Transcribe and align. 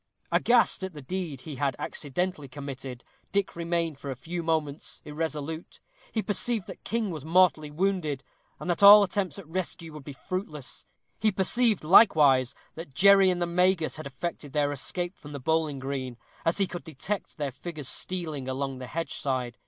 Aghast 0.31 0.83
at 0.83 0.93
the 0.93 1.01
deed 1.03 1.41
he 1.41 1.57
had 1.57 1.75
accidentally 1.77 2.47
committed, 2.47 3.03
Dick 3.31 3.55
remained 3.55 3.99
for 3.99 4.09
a 4.09 4.15
few 4.15 4.41
moments 4.41 4.99
irresolute; 5.05 5.79
he 6.11 6.23
perceived 6.23 6.65
that 6.65 6.83
King 6.83 7.11
was 7.11 7.23
mortally 7.23 7.69
wounded, 7.69 8.23
and 8.59 8.67
that 8.67 8.81
all 8.81 9.03
attempts 9.03 9.37
at 9.37 9.47
rescue 9.47 9.93
would 9.93 10.03
be 10.03 10.13
fruitless; 10.13 10.85
he 11.19 11.31
perceived, 11.31 11.83
likewise, 11.83 12.55
that 12.73 12.95
Jerry 12.95 13.29
and 13.29 13.39
the 13.39 13.45
Magus 13.45 13.97
had 13.97 14.07
effected 14.07 14.53
their 14.53 14.71
escape 14.71 15.19
from 15.19 15.33
the 15.33 15.39
bowling 15.39 15.77
green, 15.77 16.17
as 16.45 16.57
he 16.57 16.65
could 16.65 16.83
detect 16.83 17.37
their 17.37 17.51
figures 17.51 17.87
stealing 17.87 18.47
along 18.49 18.79
the 18.79 18.87
hedge 18.87 19.13
side. 19.13 19.55